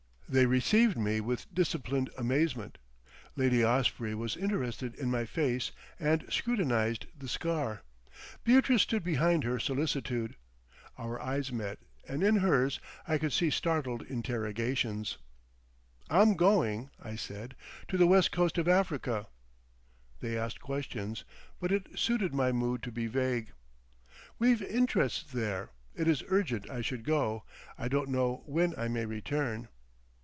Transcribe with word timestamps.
They 0.33 0.45
received 0.45 0.95
me 0.97 1.19
with 1.19 1.53
disciplined 1.53 2.09
amazement. 2.17 2.77
Lady 3.35 3.65
Osprey 3.65 4.15
was 4.15 4.37
interested 4.37 4.95
in 4.95 5.11
my 5.11 5.25
face 5.25 5.71
and 5.99 6.23
scrutinised 6.31 7.05
the 7.19 7.27
scar. 7.27 7.81
Beatrice 8.45 8.83
stood 8.83 9.03
behind 9.03 9.43
her 9.43 9.59
solicitude. 9.59 10.37
Our 10.97 11.19
eyes 11.19 11.51
met, 11.51 11.79
and 12.07 12.23
in 12.23 12.37
hers 12.37 12.79
I 13.05 13.17
could 13.17 13.33
see 13.33 13.49
startled 13.49 14.03
interrogations. 14.03 15.17
"I'm 16.09 16.37
going," 16.37 16.91
I 17.03 17.17
said, 17.17 17.53
"to 17.89 17.97
the 17.97 18.07
west 18.07 18.31
coast 18.31 18.57
of 18.57 18.69
Africa." 18.69 19.27
They 20.21 20.37
asked 20.37 20.61
questions, 20.61 21.25
but 21.59 21.73
it 21.73 21.99
suited 21.99 22.33
my 22.33 22.53
mood 22.53 22.83
to 22.83 22.91
be 22.93 23.07
vague. 23.07 23.51
"We've 24.39 24.61
interests 24.61 25.29
there. 25.29 25.71
It 25.93 26.07
is 26.07 26.23
urgent 26.29 26.69
I 26.69 26.79
should 26.79 27.03
go. 27.03 27.43
I 27.77 27.89
don't 27.89 28.07
know 28.07 28.43
when 28.45 28.73
I 28.79 28.87
may 28.87 29.05
return." 29.05 29.67